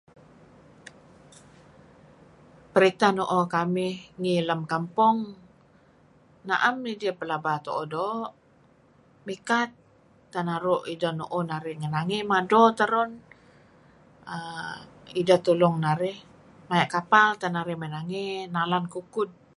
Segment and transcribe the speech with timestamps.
[2.73, 5.17] Printeh nuuh kamih ngi lem kampong
[6.47, 8.33] naem idih pelaba tuuh doo'
[9.27, 9.69] mikat
[10.31, 13.09] teh nuru' ideh nuuh narih ngi nangey mado teron.
[14.35, 14.75] uhm
[15.21, 16.17] ideh tulung narih
[16.69, 18.33] maya' kapal teh narih may nangey.
[18.53, 19.29] Maya' kukud.